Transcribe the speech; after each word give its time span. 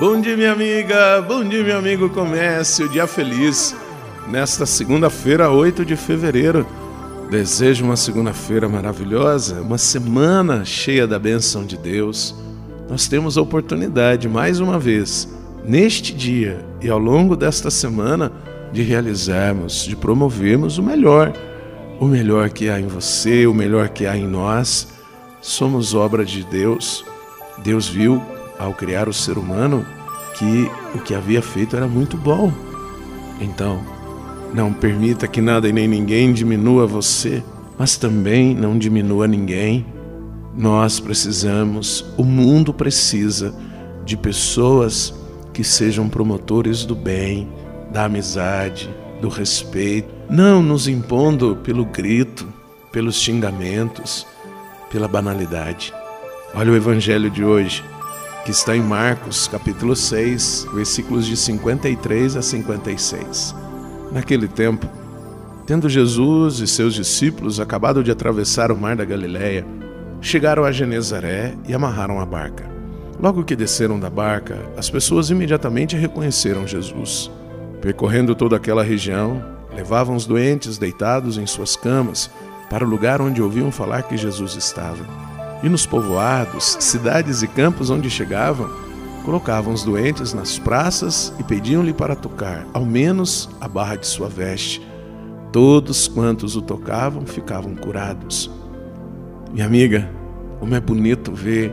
Bom 0.00 0.18
dia, 0.20 0.34
minha 0.34 0.52
amiga. 0.52 1.20
Bom 1.20 1.44
dia, 1.44 1.62
meu 1.62 1.76
amigo. 1.76 2.08
Comece 2.08 2.84
o 2.84 2.88
dia 2.88 3.06
feliz 3.06 3.76
nesta 4.28 4.64
segunda-feira, 4.64 5.50
8 5.50 5.84
de 5.84 5.94
fevereiro. 5.94 6.66
Desejo 7.30 7.84
uma 7.84 7.96
segunda-feira 7.96 8.66
maravilhosa, 8.66 9.60
uma 9.60 9.76
semana 9.76 10.64
cheia 10.64 11.06
da 11.06 11.18
bênção 11.18 11.66
de 11.66 11.76
Deus. 11.76 12.34
Nós 12.88 13.06
temos 13.06 13.36
a 13.36 13.42
oportunidade, 13.42 14.26
mais 14.26 14.58
uma 14.58 14.78
vez, 14.78 15.28
neste 15.62 16.14
dia 16.14 16.64
e 16.80 16.88
ao 16.88 16.98
longo 16.98 17.36
desta 17.36 17.70
semana, 17.70 18.32
de 18.72 18.82
realizarmos, 18.82 19.84
de 19.84 19.94
promovermos 19.94 20.78
o 20.78 20.82
melhor. 20.82 21.30
O 22.00 22.06
melhor 22.06 22.48
que 22.48 22.70
há 22.70 22.80
em 22.80 22.86
você, 22.86 23.46
o 23.46 23.52
melhor 23.52 23.90
que 23.90 24.06
há 24.06 24.16
em 24.16 24.26
nós. 24.26 24.97
Somos 25.40 25.94
obra 25.94 26.24
de 26.24 26.44
Deus. 26.44 27.04
Deus 27.62 27.88
viu 27.88 28.22
ao 28.58 28.74
criar 28.74 29.08
o 29.08 29.12
ser 29.12 29.38
humano, 29.38 29.86
que 30.36 30.70
o 30.94 31.00
que 31.00 31.14
havia 31.14 31.42
feito 31.42 31.76
era 31.76 31.86
muito 31.86 32.16
bom. 32.16 32.52
Então, 33.40 33.80
não 34.52 34.72
permita 34.72 35.28
que 35.28 35.40
nada 35.40 35.68
e 35.68 35.72
nem 35.72 35.86
ninguém 35.86 36.32
diminua 36.32 36.86
você, 36.86 37.42
mas 37.78 37.96
também 37.96 38.54
não 38.54 38.78
diminua 38.78 39.28
ninguém. 39.28 39.86
Nós 40.56 40.98
precisamos, 40.98 42.04
o 42.16 42.24
mundo 42.24 42.74
precisa 42.74 43.54
de 44.04 44.16
pessoas 44.16 45.14
que 45.52 45.62
sejam 45.62 46.08
promotores 46.08 46.84
do 46.84 46.94
bem, 46.94 47.48
da 47.92 48.04
amizade, 48.04 48.88
do 49.20 49.28
respeito, 49.28 50.08
não 50.28 50.62
nos 50.62 50.88
impondo 50.88 51.56
pelo 51.62 51.84
grito, 51.84 52.46
pelos 52.90 53.16
xingamentos, 53.16 54.26
pela 54.90 55.08
banalidade. 55.08 55.92
Olha 56.54 56.72
o 56.72 56.76
evangelho 56.76 57.30
de 57.30 57.44
hoje 57.44 57.84
que 58.44 58.52
está 58.52 58.74
em 58.74 58.80
Marcos, 58.80 59.46
capítulo 59.46 59.94
6, 59.94 60.68
versículos 60.72 61.26
de 61.26 61.36
53 61.36 62.34
a 62.34 62.40
56. 62.40 63.54
Naquele 64.10 64.48
tempo, 64.48 64.88
tendo 65.66 65.86
Jesus 65.86 66.60
e 66.60 66.66
seus 66.66 66.94
discípulos 66.94 67.60
acabado 67.60 68.02
de 68.02 68.10
atravessar 68.10 68.72
o 68.72 68.76
mar 68.78 68.96
da 68.96 69.04
Galiléia, 69.04 69.66
chegaram 70.22 70.64
a 70.64 70.72
Genezaré 70.72 71.54
e 71.68 71.74
amarraram 71.74 72.18
a 72.20 72.24
barca. 72.24 72.64
Logo 73.20 73.44
que 73.44 73.54
desceram 73.54 74.00
da 74.00 74.08
barca, 74.08 74.58
as 74.78 74.88
pessoas 74.88 75.28
imediatamente 75.28 75.94
reconheceram 75.94 76.66
Jesus. 76.66 77.30
Percorrendo 77.82 78.34
toda 78.34 78.56
aquela 78.56 78.82
região, 78.82 79.44
levavam 79.76 80.16
os 80.16 80.24
doentes 80.24 80.78
deitados 80.78 81.36
em 81.36 81.46
suas 81.46 81.76
camas 81.76 82.30
para 82.70 82.84
o 82.84 82.88
lugar 82.88 83.20
onde 83.20 83.42
ouviam 83.42 83.70
falar 83.70 84.02
que 84.02 84.16
Jesus 84.16 84.54
estava. 84.54 85.04
E 85.62 85.68
nos 85.68 85.86
povoados, 85.86 86.76
cidades 86.80 87.42
e 87.42 87.48
campos 87.48 87.90
onde 87.90 88.08
chegavam, 88.08 88.70
colocavam 89.24 89.72
os 89.72 89.82
doentes 89.82 90.32
nas 90.32 90.58
praças 90.58 91.32
e 91.38 91.42
pediam-lhe 91.42 91.92
para 91.92 92.14
tocar, 92.14 92.66
ao 92.72 92.84
menos 92.84 93.48
a 93.60 93.68
barra 93.68 93.96
de 93.96 94.06
sua 94.06 94.28
veste. 94.28 94.80
Todos 95.52 96.06
quantos 96.06 96.56
o 96.56 96.62
tocavam 96.62 97.26
ficavam 97.26 97.74
curados. 97.74 98.50
Minha 99.52 99.66
amiga, 99.66 100.10
como 100.60 100.74
é 100.74 100.80
bonito 100.80 101.32
ver 101.32 101.72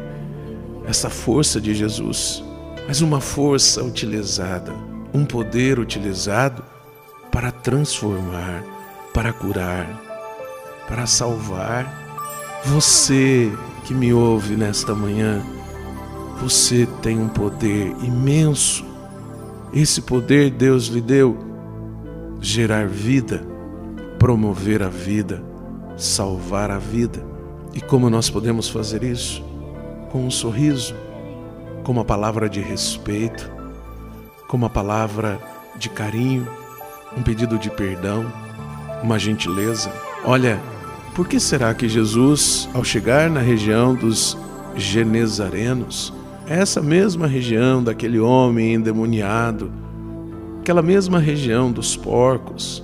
essa 0.85 1.09
força 1.09 1.59
de 1.59 1.73
Jesus, 1.73 2.43
mas 2.87 3.01
uma 3.01 3.19
força 3.19 3.83
utilizada, 3.83 4.73
um 5.13 5.25
poder 5.25 5.79
utilizado 5.79 6.63
para 7.31 7.51
transformar, 7.51 8.63
para 9.13 9.33
curar, 9.33 10.14
para 10.87 11.05
salvar. 11.05 12.03
Você 12.65 13.51
que 13.83 13.93
me 13.93 14.13
ouve 14.13 14.55
nesta 14.55 14.95
manhã, 14.95 15.41
você 16.41 16.87
tem 17.01 17.19
um 17.19 17.29
poder 17.29 17.95
imenso. 18.01 18.85
Esse 19.73 20.01
poder 20.01 20.51
Deus 20.51 20.87
lhe 20.87 21.01
deu 21.01 21.37
gerar 22.41 22.87
vida, 22.87 23.45
promover 24.19 24.81
a 24.83 24.89
vida, 24.89 25.43
salvar 25.97 26.71
a 26.71 26.77
vida. 26.77 27.25
E 27.73 27.81
como 27.81 28.09
nós 28.09 28.29
podemos 28.29 28.69
fazer 28.69 29.03
isso? 29.03 29.43
Com 30.11 30.25
um 30.25 30.31
sorriso, 30.31 30.95
com 31.83 31.91
uma 31.91 32.05
palavra 32.05 32.49
de 32.49 32.61
respeito, 32.61 33.51
com 34.47 34.57
uma 34.57 34.69
palavra 34.69 35.39
de 35.77 35.89
carinho, 35.89 36.47
um 37.17 37.21
pedido 37.21 37.57
de 37.57 37.69
perdão, 37.69 38.31
uma 39.03 39.19
gentileza. 39.19 39.91
Olha, 40.23 40.59
por 41.15 41.29
que 41.29 41.39
será 41.39 41.73
que 41.73 41.87
Jesus, 41.87 42.67
ao 42.73 42.83
chegar 42.83 43.29
na 43.29 43.39
região 43.39 43.95
dos 43.95 44.37
Genezarenos, 44.75 46.13
essa 46.45 46.81
mesma 46.81 47.25
região 47.25 47.81
daquele 47.81 48.19
homem 48.19 48.73
endemoniado, 48.73 49.71
aquela 50.59 50.81
mesma 50.81 51.17
região 51.17 51.71
dos 51.71 51.95
porcos, 51.95 52.83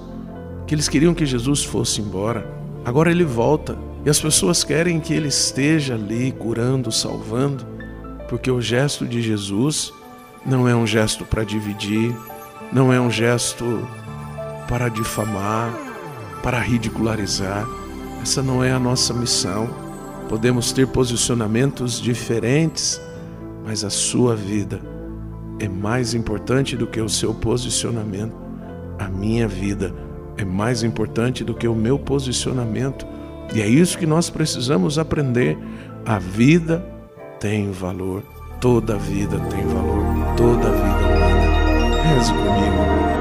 que 0.66 0.74
eles 0.74 0.88
queriam 0.88 1.14
que 1.14 1.26
Jesus 1.26 1.66
fosse 1.66 2.00
embora, 2.00 2.50
agora 2.86 3.12
ele 3.12 3.26
volta 3.26 3.78
e 4.06 4.10
as 4.10 4.22
pessoas 4.22 4.64
querem 4.64 5.02
que 5.02 5.14
ele 5.14 5.28
esteja 5.28 5.96
ali 5.96 6.32
curando, 6.32 6.90
salvando, 6.90 7.66
porque 8.30 8.50
o 8.50 8.62
gesto 8.62 9.06
de 9.06 9.22
Jesus 9.22 9.92
não 10.46 10.70
é 10.70 10.74
um 10.74 10.88
gesto 10.88 11.26
para 11.26 11.44
dividir, 11.44 12.16
não 12.72 12.94
é 12.94 13.02
um 13.02 13.12
gesto 13.12 13.86
para 14.70 14.88
difamar, 14.88 15.78
para 16.42 16.60
ridicularizar 16.60 17.68
essa 18.22 18.42
não 18.42 18.64
é 18.64 18.72
a 18.72 18.80
nossa 18.80 19.14
missão. 19.14 19.70
Podemos 20.30 20.72
ter 20.72 20.88
posicionamentos 20.88 22.00
diferentes, 22.00 23.02
mas 23.66 23.84
a 23.84 23.90
sua 23.90 24.36
vida 24.36 24.80
é 25.60 25.68
mais 25.68 26.14
importante 26.14 26.78
do 26.78 26.88
que 26.88 27.02
o 27.02 27.10
seu 27.10 27.34
posicionamento. 27.34 28.34
A 28.98 29.08
minha 29.08 29.48
vida 29.48 29.94
é 30.38 30.46
mais 30.46 30.84
importante 30.84 31.44
do 31.44 31.54
que 31.54 31.68
o 31.68 31.76
meu 31.76 32.00
posicionamento. 32.00 33.06
E 33.54 33.62
é 33.62 33.68
isso 33.68 33.98
que 33.98 34.06
nós 34.06 34.30
precisamos 34.30 34.98
aprender. 34.98 35.58
A 36.06 36.18
vida 36.18 36.86
tem 37.40 37.72
valor. 37.72 38.24
Toda 38.60 38.98
vida 38.98 39.38
tem 39.50 39.66
valor. 39.66 40.04
Toda 40.38 40.70
vida 40.70 41.08
humana. 41.08 42.02
Reze 42.04 42.32
comigo. 42.32 43.21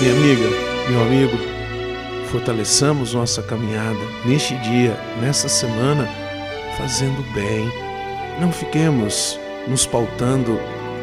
Minha 0.00 0.12
amiga, 0.12 0.48
meu 0.90 1.00
amigo, 1.00 1.38
fortaleçamos 2.30 3.14
nossa 3.14 3.42
caminhada 3.42 3.98
neste 4.26 4.54
dia, 4.58 4.94
nessa 5.22 5.48
semana, 5.48 6.06
fazendo 6.76 7.22
bem. 7.32 7.66
Não 8.38 8.52
fiquemos 8.52 9.40
nos 9.66 9.86
pautando 9.86 10.60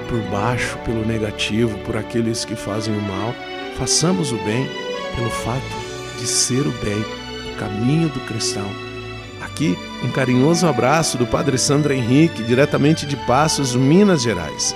por 0.07 0.19
baixo, 0.29 0.77
pelo 0.85 1.03
negativo, 1.03 1.75
por 1.79 1.97
aqueles 1.97 2.45
que 2.45 2.55
fazem 2.55 2.95
o 2.95 3.01
mal. 3.01 3.33
Façamos 3.79 4.31
o 4.31 4.37
bem 4.37 4.69
pelo 5.15 5.29
fato 5.31 5.63
de 6.19 6.27
ser 6.27 6.61
o 6.61 6.71
bem, 6.83 7.03
o 7.51 7.57
caminho 7.57 8.09
do 8.09 8.19
cristão. 8.21 8.69
Aqui, 9.41 9.75
um 10.03 10.11
carinhoso 10.11 10.67
abraço 10.67 11.17
do 11.17 11.25
Padre 11.25 11.57
Sandro 11.57 11.93
Henrique, 11.93 12.43
diretamente 12.43 13.07
de 13.07 13.17
Passos, 13.17 13.75
Minas 13.75 14.21
Gerais. 14.21 14.75